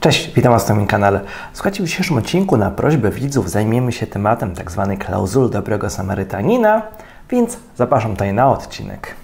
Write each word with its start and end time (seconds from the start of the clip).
Cześć, 0.00 0.34
witam 0.34 0.52
Was 0.52 0.68
na 0.68 0.74
moim 0.74 0.86
kanale. 0.86 1.20
Słuchajcie, 1.52 1.82
w 1.82 1.86
dzisiejszym 1.86 2.18
odcinku 2.18 2.56
na 2.56 2.70
prośbę 2.70 3.10
widzów 3.10 3.50
zajmiemy 3.50 3.92
się 3.92 4.06
tematem 4.06 4.54
tzw. 4.54 4.86
Tak 4.88 5.06
klauzul 5.06 5.50
dobrego 5.50 5.90
Samarytanina, 5.90 6.82
więc 7.30 7.58
zapraszam 7.76 8.12
tutaj 8.12 8.34
na 8.34 8.50
odcinek. 8.50 9.14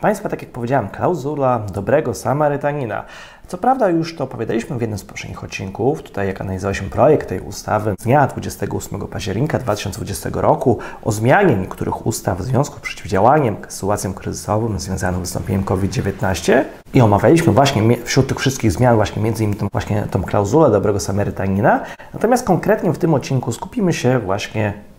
Proszę 0.00 0.08
Państwa, 0.08 0.28
tak 0.28 0.42
jak 0.42 0.50
powiedziałem, 0.50 0.88
klauzula 0.88 1.58
dobrego 1.58 2.14
Samarytanina. 2.14 3.04
Co 3.46 3.58
prawda 3.58 3.88
już 3.88 4.16
to 4.16 4.24
opowiadaliśmy 4.24 4.78
w 4.78 4.80
jednym 4.80 4.98
z 4.98 5.04
poprzednich 5.04 5.44
odcinków, 5.44 6.02
tutaj 6.02 6.26
jak 6.26 6.40
analizowaliśmy 6.40 6.90
projekt 6.90 7.28
tej 7.28 7.40
ustawy 7.40 7.94
z 7.98 8.04
dnia 8.04 8.26
28 8.26 9.00
października 9.00 9.58
2020 9.58 10.30
roku 10.32 10.78
o 11.02 11.12
zmianie 11.12 11.56
niektórych 11.56 12.06
ustaw 12.06 12.38
w 12.38 12.42
związku 12.42 12.76
z 12.76 12.80
przeciwdziałaniem 12.80 13.56
sytuacjom 13.68 14.14
kryzysowym 14.14 14.80
związanym 14.80 15.20
z 15.20 15.22
wystąpieniem 15.22 15.64
COVID-19 15.64 16.64
i 16.94 17.00
omawialiśmy 17.00 17.52
właśnie 17.52 17.96
wśród 18.04 18.26
tych 18.26 18.38
wszystkich 18.38 18.72
zmian 18.72 18.96
właśnie 18.96 19.22
między 19.22 19.44
innymi 19.44 19.60
tą, 19.60 19.68
właśnie 19.72 20.02
tą 20.02 20.22
klauzulę 20.22 20.70
dobrego 20.70 21.00
Samarytanina. 21.00 21.80
Natomiast 22.14 22.46
konkretnie 22.46 22.92
w 22.92 22.98
tym 22.98 23.14
odcinku 23.14 23.52
skupimy 23.52 23.92
się 23.92 24.18
właśnie 24.18 24.89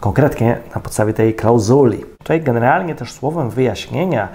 konkretnie 0.00 0.58
na 0.74 0.80
podstawie 0.80 1.12
tej 1.12 1.34
klauzuli. 1.34 2.04
Tutaj 2.18 2.40
generalnie 2.40 2.94
też 2.94 3.12
słowem 3.12 3.50
wyjaśnienia, 3.50 4.28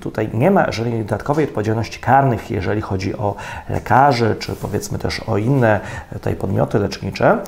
tutaj 0.00 0.30
nie 0.34 0.50
ma 0.50 0.72
żadnej 0.72 0.98
dodatkowej 0.98 1.44
odpowiedzialności 1.44 2.00
karnych, 2.00 2.50
jeżeli 2.50 2.80
chodzi 2.80 3.16
o 3.16 3.34
lekarzy, 3.68 4.36
czy 4.38 4.56
powiedzmy 4.56 4.98
też 4.98 5.20
o 5.20 5.38
inne 5.38 5.80
tutaj 6.12 6.34
podmioty 6.34 6.78
lecznicze, 6.78 7.38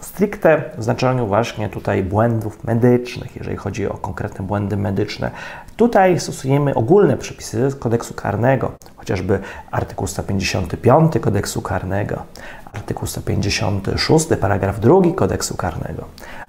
stricte 0.00 0.62
w 0.78 0.82
znaczeniu 0.82 1.26
właśnie 1.26 1.68
tutaj 1.68 2.02
błędów 2.02 2.64
medycznych, 2.64 3.36
jeżeli 3.36 3.56
chodzi 3.56 3.88
o 3.88 3.94
konkretne 3.94 4.46
błędy 4.46 4.76
medyczne. 4.76 5.30
Tutaj 5.76 6.20
stosujemy 6.20 6.74
ogólne 6.74 7.16
przepisy 7.16 7.70
z 7.70 7.74
kodeksu 7.74 8.14
karnego, 8.14 8.72
chociażby 8.96 9.38
artykuł 9.70 10.06
155 10.06 11.12
kodeksu 11.20 11.62
karnego, 11.62 12.22
artykuł 12.72 13.06
156 13.06 14.26
paragraf 14.40 14.80
2 14.80 15.00
kodeksu 15.16 15.56
karnego, 15.56 16.04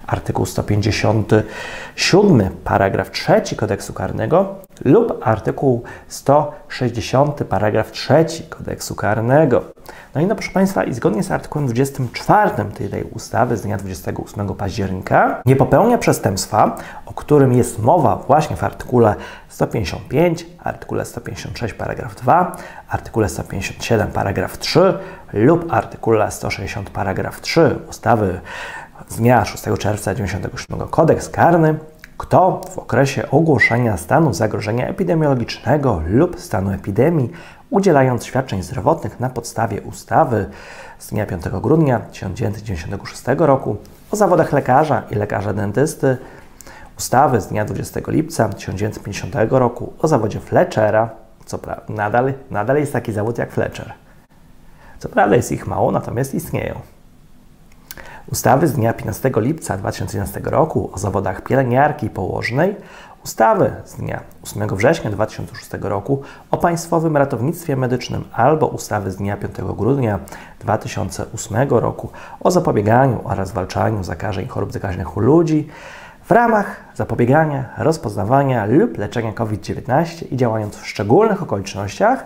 artykuł 0.06 0.46
157 0.46 2.50
paragraf 2.64 3.10
3 3.10 3.56
kodeksu 3.56 3.92
karnego 3.92 4.63
lub 4.84 5.20
artykuł 5.22 5.82
160 6.08 7.44
paragraf 7.44 7.90
3 7.90 8.24
kodeksu 8.48 8.94
karnego. 8.94 9.64
No 10.14 10.20
i 10.20 10.26
no 10.26 10.34
proszę 10.34 10.50
Państwa, 10.52 10.84
i 10.84 10.94
zgodnie 10.94 11.22
z 11.22 11.30
artykułem 11.30 11.66
24 11.66 12.50
tej 12.90 13.04
ustawy 13.04 13.56
z 13.56 13.62
dnia 13.62 13.76
28 13.76 14.54
października 14.54 15.42
nie 15.46 15.56
popełnia 15.56 15.98
przestępstwa, 15.98 16.76
o 17.06 17.12
którym 17.12 17.52
jest 17.52 17.78
mowa 17.78 18.16
właśnie 18.16 18.56
w 18.56 18.64
artykule 18.64 19.14
155, 19.48 20.46
artykule 20.64 21.04
156 21.04 21.74
paragraf 21.74 22.16
2, 22.16 22.56
artykule 22.88 23.28
157 23.28 24.08
paragraf 24.08 24.58
3 24.58 24.94
lub 25.32 25.72
artykule 25.72 26.30
160 26.30 26.90
paragraf 26.90 27.40
3 27.40 27.78
ustawy 27.88 28.40
z 29.08 29.16
dnia 29.16 29.44
6 29.44 29.64
czerwca 29.64 30.14
1997 30.14 30.88
kodeks 30.88 31.28
karny 31.28 31.78
kto 32.18 32.60
w 32.70 32.78
okresie 32.78 33.30
ogłoszenia 33.30 33.96
stanu 33.96 34.34
zagrożenia 34.34 34.88
epidemiologicznego 34.88 36.02
lub 36.06 36.40
stanu 36.40 36.70
epidemii, 36.70 37.30
udzielając 37.70 38.24
świadczeń 38.24 38.62
zdrowotnych 38.62 39.20
na 39.20 39.30
podstawie 39.30 39.82
ustawy 39.82 40.46
z 40.98 41.08
dnia 41.08 41.26
5 41.26 41.44
grudnia 41.62 42.00
1996 42.00 43.22
roku 43.38 43.76
o 44.10 44.16
zawodach 44.16 44.52
lekarza 44.52 45.02
i 45.10 45.14
lekarza 45.14 45.52
dentysty, 45.52 46.16
ustawy 46.98 47.40
z 47.40 47.46
dnia 47.46 47.64
20 47.64 48.00
lipca 48.06 48.48
1950 48.48 49.34
roku 49.50 49.92
o 49.98 50.08
zawodzie 50.08 50.40
Fletchera, 50.40 51.10
co 51.44 51.58
prawda 51.58 51.84
nadal, 51.88 52.32
nadal 52.50 52.76
jest 52.76 52.92
taki 52.92 53.12
zawód 53.12 53.38
jak 53.38 53.52
Fletcher. 53.52 53.92
Co 54.98 55.08
prawda 55.08 55.36
jest 55.36 55.52
ich 55.52 55.66
mało, 55.66 55.92
natomiast 55.92 56.34
istnieją 56.34 56.80
ustawy 58.32 58.68
z 58.68 58.72
dnia 58.72 58.92
15 58.92 59.30
lipca 59.36 59.76
2011 59.76 60.40
roku 60.44 60.90
o 60.92 60.98
zawodach 60.98 61.42
pielęgniarki 61.42 62.06
i 62.06 62.10
położnej, 62.10 62.76
ustawy 63.24 63.70
z 63.84 63.94
dnia 63.94 64.20
8 64.42 64.76
września 64.76 65.10
2006 65.10 65.70
roku 65.80 66.22
o 66.50 66.56
Państwowym 66.56 67.16
Ratownictwie 67.16 67.76
Medycznym 67.76 68.24
albo 68.32 68.66
ustawy 68.66 69.10
z 69.10 69.16
dnia 69.16 69.36
5 69.36 69.54
grudnia 69.76 70.18
2008 70.60 71.68
roku 71.68 72.10
o 72.40 72.50
zapobieganiu 72.50 73.20
oraz 73.24 73.48
zwalczaniu 73.48 74.04
zakażeń 74.04 74.44
i 74.44 74.48
chorób 74.48 74.72
zakaźnych 74.72 75.16
u 75.16 75.20
ludzi 75.20 75.68
w 76.24 76.30
ramach 76.30 76.76
zapobiegania, 76.94 77.64
rozpoznawania 77.78 78.66
lub 78.66 78.98
leczenia 78.98 79.32
COVID-19 79.32 80.32
i 80.32 80.36
działając 80.36 80.76
w 80.76 80.86
szczególnych 80.86 81.42
okolicznościach 81.42 82.24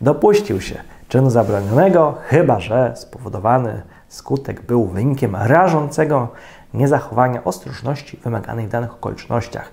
dopuścił 0.00 0.60
się 0.60 0.74
czynu 1.08 1.30
zabronionego, 1.30 2.14
chyba 2.26 2.60
że 2.60 2.92
spowodowany 2.96 3.82
Skutek 4.12 4.62
był 4.62 4.86
wynikiem 4.86 5.36
rażącego 5.36 6.28
niezachowania 6.74 7.44
ostrożności 7.44 8.16
wymaganej 8.24 8.66
w 8.66 8.70
danych 8.70 8.92
okolicznościach. 8.92 9.72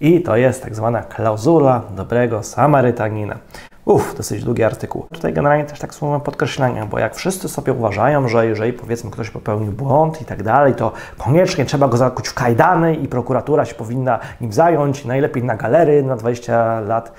I 0.00 0.22
to 0.22 0.36
jest 0.36 0.62
tak 0.62 0.74
zwana 0.74 1.02
klauzula 1.02 1.82
dobrego 1.96 2.42
Samarytanina. 2.42 3.38
Uff, 3.84 4.14
dosyć 4.16 4.44
długi 4.44 4.64
artykuł. 4.64 5.06
Tutaj 5.12 5.32
generalnie 5.32 5.64
też 5.64 5.78
tak 5.78 5.94
słowo 5.94 6.20
podkreślenia, 6.20 6.86
bo 6.86 6.98
jak 6.98 7.14
wszyscy 7.14 7.48
sobie 7.48 7.72
uważają, 7.72 8.28
że 8.28 8.46
jeżeli 8.46 8.72
powiedzmy 8.72 9.10
ktoś 9.10 9.30
popełnił 9.30 9.72
błąd 9.72 10.22
i 10.22 10.24
tak 10.24 10.42
dalej, 10.42 10.74
to 10.74 10.92
koniecznie 11.18 11.64
trzeba 11.64 11.88
go 11.88 11.96
zakuć 11.96 12.28
w 12.28 12.34
kajdany 12.34 12.94
i 12.94 13.08
prokuratura 13.08 13.64
się 13.64 13.74
powinna 13.74 14.18
nim 14.40 14.52
zająć, 14.52 15.04
najlepiej 15.04 15.44
na 15.44 15.56
galery 15.56 16.02
na 16.02 16.16
20 16.16 16.80
lat 16.80 17.12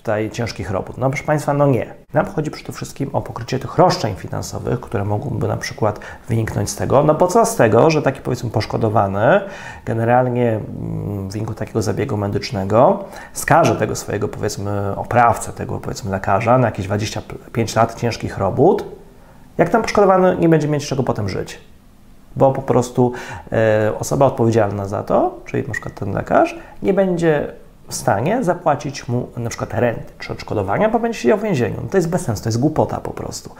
tutaj 0.00 0.30
ciężkich 0.30 0.70
robót. 0.70 0.98
No 0.98 1.10
proszę 1.10 1.24
Państwa, 1.24 1.54
no 1.54 1.66
nie. 1.66 1.94
Nam 2.12 2.26
chodzi 2.26 2.50
przede 2.50 2.72
wszystkim 2.72 3.10
o 3.12 3.20
pokrycie 3.20 3.58
tych 3.58 3.78
roszczeń 3.78 4.14
finansowych, 4.14 4.80
które 4.80 5.04
mogłyby 5.04 5.48
na 5.48 5.56
przykład 5.56 6.00
wyniknąć 6.28 6.70
z 6.70 6.76
tego. 6.76 7.02
No 7.02 7.14
bo 7.14 7.26
co 7.26 7.46
z 7.46 7.56
tego, 7.56 7.90
że 7.90 8.02
taki 8.02 8.20
powiedzmy 8.20 8.50
poszkodowany 8.50 9.40
generalnie 9.84 10.50
mm, 10.50 11.28
w 11.28 11.32
wyniku 11.32 11.54
takiego 11.54 11.82
zabiegu 11.82 12.16
medycznego 12.16 13.04
skaże 13.32 13.76
tego 13.76 13.96
swojego 13.96 14.28
powiedzmy 14.28 14.96
oprawcę, 14.96 15.52
tego 15.52 15.78
powiedzmy 15.78 16.10
lekarza 16.10 16.58
na 16.58 16.66
jakieś 16.66 16.86
25 16.86 17.76
lat 17.76 17.94
ciężkich 17.94 18.38
robót, 18.38 18.84
jak 19.58 19.68
tam 19.68 19.82
poszkodowany 19.82 20.36
nie 20.36 20.48
będzie 20.48 20.68
mieć 20.68 20.86
czego 20.86 21.02
potem 21.02 21.28
żyć 21.28 21.60
bo 22.36 22.52
po 22.52 22.62
prostu 22.62 23.12
e, 23.52 23.92
osoba 23.98 24.26
odpowiedzialna 24.26 24.86
za 24.86 25.02
to, 25.02 25.38
czyli 25.44 25.66
na 25.66 25.72
przykład 25.72 25.94
ten 25.94 26.12
lekarz, 26.12 26.58
nie 26.82 26.94
będzie 26.94 27.52
w 27.90 27.94
stanie 27.94 28.44
zapłacić 28.44 29.08
mu 29.08 29.28
na 29.36 29.50
przykład 29.50 29.74
renty 29.74 30.12
czy 30.18 30.32
odszkodowania, 30.32 30.88
bo 30.88 30.98
będzie 30.98 31.18
siedział 31.18 31.38
w 31.38 31.42
więzieniu. 31.42 31.76
No 31.82 31.88
to 31.88 31.96
jest 31.96 32.08
bez 32.08 32.22
sensu, 32.22 32.42
to 32.42 32.48
jest 32.48 32.60
głupota 32.60 33.00
po 33.00 33.10
prostu. 33.10 33.50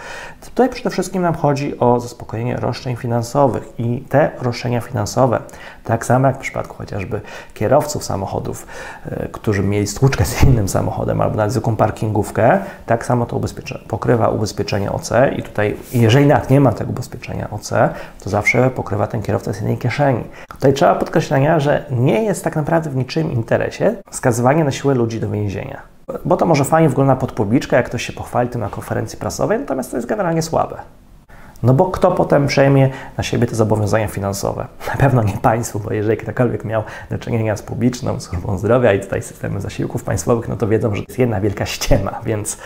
Tutaj 0.41 0.69
przede 0.69 0.91
wszystkim 0.91 1.23
nam 1.23 1.35
chodzi 1.35 1.79
o 1.79 2.01
zaspokojenie 2.01 2.57
roszczeń 2.57 2.97
finansowych 2.97 3.73
i 3.79 4.01
te 4.09 4.31
roszczenia 4.41 4.81
finansowe, 4.81 5.43
tak 5.85 6.07
samo 6.07 6.27
jak 6.27 6.37
w 6.37 6.41
przypadku 6.41 6.77
chociażby 6.77 7.21
kierowców 7.55 8.05
samochodów, 8.05 8.67
y, 9.07 9.29
którzy 9.33 9.63
mieli 9.63 9.87
stłuczkę 9.87 10.25
z 10.25 10.43
innym 10.43 10.69
samochodem 10.69 11.21
albo 11.21 11.37
nawet 11.37 11.53
zwykłą 11.53 11.77
parkingówkę, 11.77 12.59
tak 12.87 13.07
samo 13.07 13.27
to 13.27 13.41
pokrywa 13.89 14.29
ubezpieczenie 14.29 14.93
OC 14.93 15.11
i 15.37 15.43
tutaj, 15.43 15.77
jeżeli 15.93 16.27
nawet 16.27 16.51
nie 16.51 16.61
ma 16.61 16.73
tego 16.73 16.91
ubezpieczenia 16.91 17.51
OC, 17.51 17.71
to 18.25 18.31
zawsze 18.31 18.71
pokrywa 18.71 19.07
ten 19.07 19.23
kierowca 19.23 19.53
z 19.53 19.63
innej 19.63 19.79
kieszeni. 19.79 20.25
Tutaj 20.49 20.73
trzeba 20.73 20.95
podkreślenia, 20.95 21.61
że 21.61 21.85
nie 21.91 22.25
jest 22.25 22.45
tak 22.45 22.57
naprawdę 22.57 22.91
w 22.91 22.97
niczym 22.97 23.33
interesie 23.33 23.97
skazywanie 24.21 24.65
na 24.65 24.71
siłę 24.71 24.95
ludzi 24.95 25.21
do 25.21 25.31
więzienia. 25.31 25.83
Bo 26.25 26.37
to 26.37 26.47
może 26.47 26.65
fajnie 26.65 26.89
wygląda 26.89 27.17
pod 27.17 27.33
publiczkę, 27.33 27.77
jak 27.77 27.87
ktoś 27.87 28.03
się 28.07 28.13
pochwali 28.13 28.49
tym 28.49 28.61
na 28.61 28.69
konferencji 28.69 29.19
prasowej, 29.19 29.59
natomiast 29.59 29.91
to 29.91 29.97
jest 29.97 30.09
generalnie 30.09 30.43
słabe. 30.43 30.77
No 31.63 31.75
bo 31.75 31.85
kto 31.85 32.11
potem 32.13 32.47
przejmie 32.47 32.91
na 33.17 33.25
siebie 33.25 33.47
te 33.47 33.55
zobowiązania 33.55 34.09
finansowe? 34.09 34.67
Na 34.93 34.97
pewno 34.97 35.23
nie 35.23 35.39
państwo, 35.43 35.79
bo 35.79 35.93
jeżeli 35.93 36.17
ktokolwiek 36.17 36.65
miał 36.65 36.83
do 37.11 37.19
czynienia 37.19 37.57
z 37.57 37.63
publiczną 37.63 38.21
służbą 38.21 38.59
zdrowia 38.59 38.93
i 38.93 39.01
tutaj 39.01 39.23
systemem 39.23 39.61
zasiłków 39.61 40.05
państwowych, 40.05 40.49
no 40.49 40.57
to 40.57 40.69
wiedzą, 40.69 40.95
że 40.95 41.03
jest 41.09 41.19
jedna 41.19 41.41
wielka 41.41 41.67
ściema, 41.67 42.21
więc... 42.27 42.59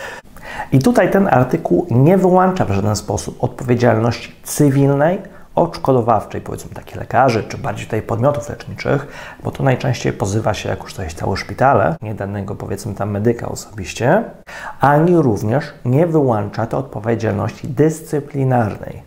I 0.71 0.79
tutaj 0.79 1.11
ten 1.11 1.27
artykuł 1.31 1.87
nie 1.91 2.17
wyłącza 2.17 2.65
w 2.65 2.71
żaden 2.71 2.95
sposób 2.95 3.43
odpowiedzialności 3.43 4.35
cywilnej 4.43 5.34
odszkodowawczej, 5.55 6.41
powiedzmy 6.41 6.71
takich 6.71 6.95
lekarzy, 6.95 7.43
czy 7.43 7.57
bardziej 7.57 7.85
tutaj 7.85 8.01
podmiotów 8.01 8.49
leczniczych, 8.49 9.07
bo 9.43 9.51
to 9.51 9.63
najczęściej 9.63 10.13
pozywa 10.13 10.53
się, 10.53 10.69
jak 10.69 10.83
już 10.83 10.93
to 10.93 11.03
jest 11.03 11.17
całe 11.17 11.37
szpitale, 11.37 11.95
nie 12.01 12.15
danego 12.15 12.55
powiedzmy 12.55 12.93
tam 12.93 13.11
medyka 13.11 13.49
osobiście, 13.49 14.23
ani 14.79 15.17
również 15.17 15.65
nie 15.85 16.07
wyłącza 16.07 16.65
to 16.65 16.77
odpowiedzialności 16.77 17.67
dyscyplinarnej. 17.67 19.03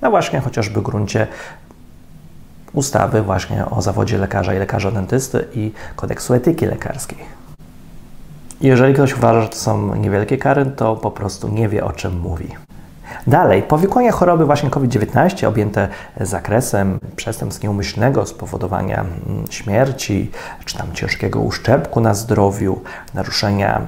Na 0.00 0.10
właśnie 0.10 0.40
chociażby 0.40 0.82
gruncie 0.82 1.26
ustawy 2.72 3.22
właśnie 3.22 3.66
o 3.66 3.82
zawodzie 3.82 4.18
lekarza 4.18 4.54
i 4.54 4.58
lekarza 4.58 4.90
dentysty 4.90 5.48
i 5.54 5.72
kodeksu 5.96 6.34
etyki 6.34 6.66
lekarskiej. 6.66 7.18
Jeżeli 8.60 8.94
ktoś 8.94 9.16
uważa, 9.16 9.42
że 9.42 9.48
to 9.48 9.56
są 9.56 9.94
niewielkie 9.94 10.38
kary, 10.38 10.66
to 10.66 10.96
po 10.96 11.10
prostu 11.10 11.48
nie 11.48 11.68
wie 11.68 11.84
o 11.84 11.92
czym 11.92 12.18
mówi. 12.20 12.48
Dalej, 13.26 13.62
powikłania 13.62 14.12
choroby 14.12 14.46
właśnie 14.46 14.70
COVID-19 14.70 15.46
objęte 15.46 15.88
zakresem 16.20 16.98
przestępstw 17.16 17.62
nieumyślnego 17.62 18.26
spowodowania 18.26 19.00
mm, 19.00 19.44
śmierci, 19.50 20.30
czy 20.64 20.78
tam 20.78 20.92
ciężkiego 20.92 21.40
uszczerbku 21.40 22.00
na 22.00 22.14
zdrowiu, 22.14 22.80
naruszenia 23.14 23.80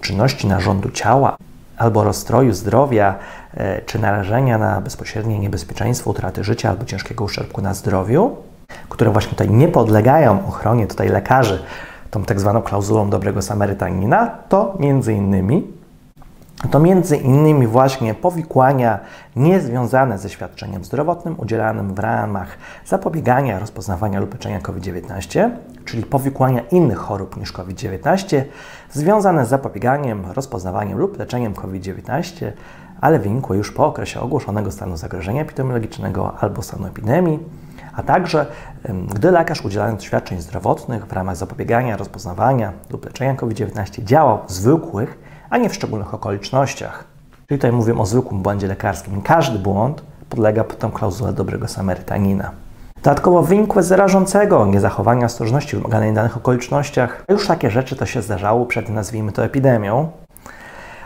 czynności 0.00 0.46
narządu 0.46 0.90
ciała 0.90 1.36
albo 1.76 2.04
rozstroju 2.04 2.52
zdrowia, 2.52 3.14
e, 3.54 3.82
czy 3.82 3.98
narażenia 3.98 4.58
na 4.58 4.80
bezpośrednie 4.80 5.38
niebezpieczeństwo 5.38 6.10
utraty 6.10 6.44
życia 6.44 6.70
albo 6.70 6.84
ciężkiego 6.84 7.24
uszczerbku 7.24 7.62
na 7.62 7.74
zdrowiu, 7.74 8.36
które 8.88 9.10
właśnie 9.10 9.30
tutaj 9.30 9.50
nie 9.50 9.68
podlegają 9.68 10.46
ochronie. 10.48 10.86
Tutaj 10.86 11.08
lekarzy, 11.08 11.62
tą 12.10 12.24
tak 12.24 12.40
zwaną 12.40 12.62
klauzulą 12.62 13.10
dobrego 13.10 13.42
Samarytanina, 13.42 14.30
to 14.48 14.76
między 14.78 15.12
innymi 15.12 15.66
to 16.68 16.78
między 16.78 17.16
innymi 17.16 17.66
właśnie 17.66 18.14
powikłania 18.14 18.98
niezwiązane 19.36 20.18
ze 20.18 20.28
świadczeniem 20.28 20.84
zdrowotnym 20.84 21.34
udzielanym 21.38 21.94
w 21.94 21.98
ramach 21.98 22.58
zapobiegania, 22.86 23.58
rozpoznawania 23.58 24.20
lub 24.20 24.32
leczenia 24.32 24.60
COVID-19, 24.60 25.50
czyli 25.84 26.02
powikłania 26.02 26.60
innych 26.60 26.98
chorób 26.98 27.36
niż 27.36 27.52
COVID-19, 27.52 28.42
związane 28.92 29.46
z 29.46 29.48
zapobieganiem, 29.48 30.26
rozpoznawaniem 30.32 30.98
lub 30.98 31.18
leczeniem 31.18 31.54
COVID-19, 31.54 32.50
ale 33.00 33.18
wynikłe 33.18 33.56
już 33.56 33.72
po 33.72 33.86
okresie 33.86 34.20
ogłoszonego 34.20 34.70
stanu 34.70 34.96
zagrożenia 34.96 35.42
epidemiologicznego 35.42 36.34
albo 36.40 36.62
stanu 36.62 36.86
epidemii, 36.86 37.38
a 37.96 38.02
także 38.02 38.46
gdy 39.14 39.30
lekarz 39.30 39.64
udzielając 39.64 40.04
świadczeń 40.04 40.40
zdrowotnych 40.40 41.06
w 41.06 41.12
ramach 41.12 41.36
zapobiegania, 41.36 41.96
rozpoznawania 41.96 42.72
lub 42.90 43.04
leczenia 43.04 43.34
COVID-19 43.34 44.04
działał 44.04 44.38
w 44.46 44.52
zwykłych, 44.52 45.18
a 45.54 45.58
nie 45.58 45.68
w 45.68 45.74
szczególnych 45.74 46.14
okolicznościach. 46.14 47.04
Czyli 47.48 47.58
tutaj 47.58 47.72
mówię 47.72 47.98
o 47.98 48.06
zwykłym 48.06 48.42
błędzie 48.42 48.66
lekarskim. 48.66 49.22
Każdy 49.22 49.58
błąd 49.58 50.02
podlega 50.28 50.64
pod 50.64 50.78
tą 50.78 50.90
klauzulę 50.90 51.32
dobrego 51.32 51.68
Samarytanina. 51.68 52.50
Dodatkowo 52.96 53.42
wynikłe 53.42 53.82
z 53.82 53.92
rażącego 53.92 54.66
niezachowania 54.66 55.26
ostrożności 55.26 55.76
wymaganej 55.76 56.12
w 56.12 56.14
danych 56.14 56.36
okolicznościach. 56.36 57.24
Już 57.28 57.46
takie 57.46 57.70
rzeczy 57.70 57.96
to 57.96 58.06
się 58.06 58.22
zdarzało 58.22 58.66
przed, 58.66 58.88
nazwijmy 58.88 59.32
to, 59.32 59.44
epidemią. 59.44 60.08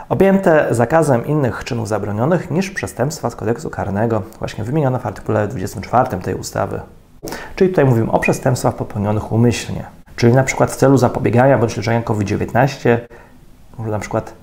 Objęte 0.08 0.66
zakazem 0.70 1.26
innych 1.26 1.64
czynów 1.64 1.88
zabronionych 1.88 2.50
niż 2.50 2.70
przestępstwa 2.70 3.30
z 3.30 3.36
kodeksu 3.36 3.70
karnego, 3.70 4.22
właśnie 4.38 4.64
wymienione 4.64 4.98
w 4.98 5.06
artykule 5.06 5.48
24 5.48 6.18
tej 6.18 6.34
ustawy. 6.34 6.80
Czyli 7.56 7.70
tutaj 7.70 7.84
mówimy 7.84 8.12
o 8.12 8.18
przestępstwach 8.18 8.74
popełnionych 8.74 9.32
umyślnie. 9.32 9.84
Czyli 10.16 10.32
na 10.32 10.42
przykład 10.42 10.70
w 10.70 10.76
celu 10.76 10.96
zapobiegania 10.96 11.58
bądź 11.58 11.76
leczenia 11.76 12.02
COVID-19 12.02 12.98
na 13.86 13.98
przykład 13.98 14.34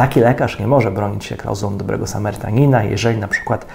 taki 0.00 0.20
lekarz 0.20 0.58
nie 0.58 0.66
może 0.66 0.90
bronić 0.90 1.24
się 1.24 1.36
klauzulą 1.36 1.76
dobrego 1.76 2.06
Samarytanina, 2.06 2.84
jeżeli 2.84 3.18
na 3.18 3.28
przykład 3.28 3.66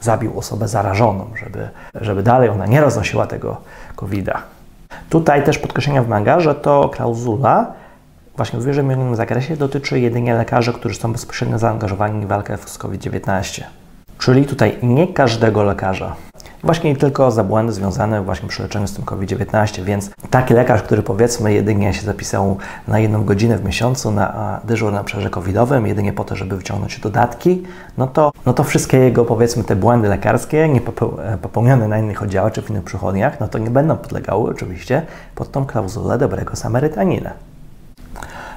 zabił 0.00 0.38
osobę 0.38 0.68
zarażoną, 0.68 1.30
żeby, 1.44 1.68
żeby 1.94 2.22
dalej 2.22 2.48
ona 2.48 2.66
nie 2.66 2.80
roznosiła 2.80 3.26
tego 3.26 3.56
COVID-a. 3.96 4.42
Tutaj 5.10 5.44
też 5.44 5.58
podkreślenia 5.58 6.02
wymaga, 6.02 6.40
że 6.40 6.54
to 6.54 6.88
klauzula 6.88 7.72
właśnie 8.36 8.58
w 8.58 8.62
wyżej 8.62 8.84
zakresie 9.12 9.56
dotyczy 9.56 10.00
jedynie 10.00 10.34
lekarzy, 10.34 10.72
którzy 10.72 10.94
są 10.94 11.12
bezpośrednio 11.12 11.58
zaangażowani 11.58 12.26
w 12.26 12.28
walkę 12.28 12.56
z 12.66 12.78
COVID-19. 12.78 13.62
Czyli 14.18 14.44
tutaj 14.44 14.78
nie 14.82 15.08
każdego 15.08 15.62
lekarza. 15.62 16.16
Właśnie 16.64 16.96
tylko 16.96 17.30
za 17.30 17.44
błędy 17.44 17.72
związane 17.72 18.22
właśnie 18.22 18.48
przy 18.48 18.62
leczeniu 18.62 18.86
z 18.86 18.94
tym 18.94 19.04
COVID-19, 19.04 19.82
więc 19.82 20.10
taki 20.30 20.54
lekarz, 20.54 20.82
który 20.82 21.02
powiedzmy 21.02 21.52
jedynie 21.52 21.94
się 21.94 22.02
zapisał 22.02 22.56
na 22.88 22.98
jedną 22.98 23.24
godzinę 23.24 23.58
w 23.58 23.64
miesiącu 23.64 24.10
na 24.10 24.60
dyżur 24.64 24.92
na 24.92 25.00
obszarze 25.00 25.30
covidowym, 25.30 25.86
jedynie 25.86 26.12
po 26.12 26.24
to, 26.24 26.36
żeby 26.36 26.56
wyciągnąć 26.56 26.98
dodatki, 26.98 27.62
no 27.98 28.06
to, 28.06 28.32
no 28.46 28.52
to 28.52 28.64
wszystkie 28.64 28.98
jego 28.98 29.24
powiedzmy 29.24 29.64
te 29.64 29.76
błędy 29.76 30.08
lekarskie 30.08 30.68
nie 30.68 30.80
e, 30.80 31.38
popełnione 31.38 31.88
na 31.88 31.98
innych 31.98 32.22
oddziałach 32.22 32.52
czy 32.52 32.62
w 32.62 32.70
innych 32.70 32.84
przychodniach, 32.84 33.40
no 33.40 33.48
to 33.48 33.58
nie 33.58 33.70
będą 33.70 33.96
podlegały 33.96 34.50
oczywiście 34.50 35.02
pod 35.34 35.50
tą 35.50 35.66
klauzulę 35.66 36.18
dobrego 36.18 36.56
Samarytanina. 36.56 37.51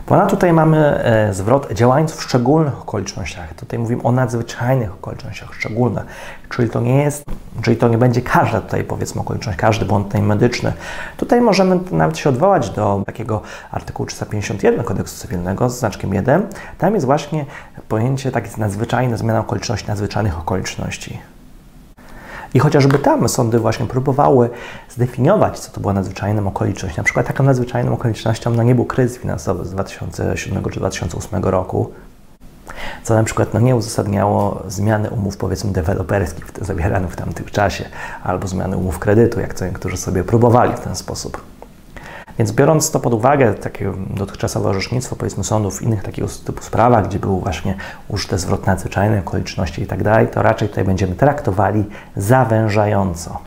Ponadto 0.05 0.35
tutaj 0.35 0.53
mamy 0.53 0.77
e, 0.77 1.33
zwrot 1.33 1.71
działając 1.71 2.11
w 2.11 2.23
szczególnych 2.23 2.81
okolicznościach. 2.81 3.53
Tutaj 3.53 3.79
mówimy 3.79 4.03
o 4.03 4.11
nadzwyczajnych 4.11 4.93
okolicznościach 4.93 5.53
szczególnych, 5.53 6.05
czyli 6.49 6.69
to 6.69 6.81
nie 6.81 7.03
jest, 7.03 7.25
czyli 7.61 7.77
to 7.77 7.87
nie 7.87 7.97
będzie 7.97 8.21
każda 8.21 8.61
tutaj 8.61 8.83
powiedzmy 8.83 9.21
okoliczność, 9.21 9.57
każdy 9.57 9.85
błąd 9.85 10.07
tutaj 10.07 10.21
medyczny. 10.21 10.73
Tutaj 11.17 11.41
możemy 11.41 11.79
nawet 11.91 12.17
się 12.17 12.29
odwołać 12.29 12.69
do 12.69 13.03
takiego 13.05 13.41
artykułu 13.71 14.07
351 14.07 14.85
kodeksu 14.85 15.17
cywilnego 15.17 15.69
z 15.69 15.79
znaczkiem 15.79 16.13
1. 16.13 16.47
Tam 16.77 16.93
jest 16.93 17.05
właśnie 17.05 17.45
pojęcie 17.87 18.31
takie 18.31 18.49
nadzwyczajne, 18.57 19.17
zmiana 19.17 19.39
okoliczności, 19.39 19.87
nadzwyczajnych 19.87 20.39
okoliczności. 20.39 21.19
I 22.55 22.59
chociażby 22.59 22.99
tam 22.99 23.29
sądy 23.29 23.59
właśnie 23.59 23.85
próbowały 23.85 24.49
zdefiniować, 24.89 25.59
co 25.59 25.71
to 25.71 25.81
była 25.81 25.93
nadzwyczajna 25.93 26.41
okoliczność. 26.41 26.97
Na 26.97 27.03
przykład 27.03 27.27
taką 27.27 27.43
nadzwyczajną 27.43 27.93
okolicznością 27.93 28.51
no, 28.51 28.63
nie 28.63 28.75
był 28.75 28.85
kryzys 28.85 29.17
finansowy 29.17 29.65
z 29.65 29.71
2007 29.71 30.63
czy 30.63 30.79
2008 30.79 31.43
roku, 31.43 31.91
co 33.03 33.15
na 33.15 33.23
przykład 33.23 33.53
no, 33.53 33.59
nie 33.59 33.75
uzasadniało 33.75 34.63
zmiany 34.67 35.09
umów, 35.09 35.37
powiedzmy, 35.37 35.71
deweloperskich 35.71 36.45
zawieranych 36.61 37.11
w 37.11 37.15
tamtym 37.15 37.45
czasie, 37.45 37.85
albo 38.23 38.47
zmiany 38.47 38.77
umów 38.77 38.99
kredytu, 38.99 39.39
jak 39.39 39.53
co 39.53 39.65
niektórzy 39.65 39.97
sobie 39.97 40.23
próbowali 40.23 40.73
w 40.73 40.79
ten 40.79 40.95
sposób. 40.95 41.54
Więc 42.37 42.51
biorąc 42.51 42.91
to 42.91 42.99
pod 42.99 43.13
uwagę, 43.13 43.53
takie 43.53 43.93
dotychczasowe 44.09 44.69
orzecznictwo, 44.69 45.15
powiedzmy, 45.15 45.43
sądów 45.43 45.77
w 45.77 45.81
innych 45.81 46.03
takiego 46.03 46.27
typu 46.45 46.63
sprawach, 46.63 47.07
gdzie 47.07 47.19
był 47.19 47.39
właśnie 47.39 47.75
użyte 48.07 48.37
zwrot 48.37 48.65
nadzwyczajny, 48.65 49.19
okoliczności 49.19 49.81
i 49.81 49.87
tak 49.87 50.03
dalej, 50.03 50.27
to 50.27 50.41
raczej 50.41 50.69
tutaj 50.69 50.83
będziemy 50.83 51.15
traktowali 51.15 51.85
zawężająco. 52.15 53.39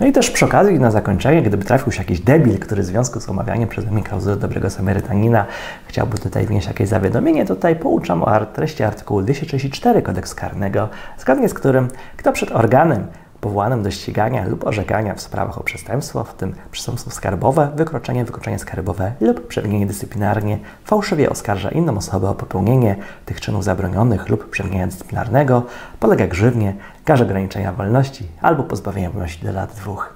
No 0.00 0.06
i 0.06 0.12
też 0.12 0.30
przy 0.30 0.44
okazji, 0.44 0.80
na 0.80 0.90
zakończenie, 0.90 1.42
gdyby 1.42 1.64
trafił 1.64 1.92
się 1.92 1.98
jakiś 1.98 2.20
debil, 2.20 2.58
który 2.58 2.82
w 2.82 2.86
związku 2.86 3.20
z 3.20 3.28
omawianiem 3.28 3.68
przeze 3.68 3.90
mnie 3.90 4.02
dobrego 4.36 4.70
Samarytanina 4.70 5.46
chciałby 5.86 6.18
tutaj 6.18 6.46
wnieść 6.46 6.66
jakieś 6.66 6.88
zawiadomienie, 6.88 7.46
tutaj 7.46 7.76
pouczam 7.76 8.22
o 8.22 8.46
treści 8.46 8.82
artykułu 8.82 9.22
234 9.22 10.02
kodeksu 10.02 10.36
karnego, 10.36 10.88
zgodnie 11.18 11.48
z 11.48 11.54
którym 11.54 11.88
kto 12.16 12.32
przed 12.32 12.52
organem 12.52 13.06
powołanym 13.40 13.82
do 13.82 13.90
ścigania 13.90 14.46
lub 14.46 14.66
orzekania 14.66 15.14
w 15.14 15.20
sprawach 15.20 15.58
o 15.58 15.62
przestępstwo, 15.62 16.24
w 16.24 16.34
tym 16.34 16.54
przestępstwo 16.70 17.10
skarbowe, 17.10 17.70
wykroczenie, 17.76 18.24
wykroczenie 18.24 18.58
skarbowe 18.58 19.12
lub 19.20 19.46
przewinienie 19.46 19.86
dyscyplinarnie, 19.86 20.58
fałszywie 20.84 21.30
oskarża 21.30 21.70
inną 21.70 21.96
osobę 21.96 22.28
o 22.28 22.34
popełnienie 22.34 22.96
tych 23.26 23.40
czynów 23.40 23.64
zabronionych 23.64 24.28
lub 24.28 24.50
przewinienia 24.50 24.86
dyscyplinarnego, 24.86 25.62
polega 26.00 26.26
grzywnie, 26.26 26.74
karze 27.04 27.24
ograniczenia 27.24 27.72
wolności 27.72 28.26
albo 28.42 28.62
pozbawienia 28.62 29.10
wolności 29.10 29.46
do 29.46 29.52
lat 29.52 29.72
dwóch. 29.72 30.14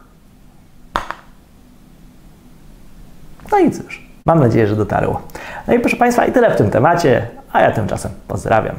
No 3.53 3.59
i 3.59 3.71
cóż, 3.71 4.09
mam 4.27 4.41
nadzieję, 4.41 4.67
że 4.67 4.77
dotarło. 4.77 5.21
No 5.69 5.75
i 5.75 5.81
proszę 5.81 5.97
Państwa, 5.97 6.27
i 6.27 6.33
tyle 6.33 6.55
w 6.55 6.57
tym 6.57 6.71
temacie, 6.71 7.29
a 7.53 7.61
ja 7.61 7.71
tymczasem 7.71 8.13
pozdrawiam. 8.29 8.77